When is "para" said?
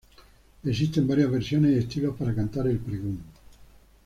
2.17-2.33